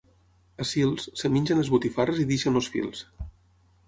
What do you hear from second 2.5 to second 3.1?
els fils.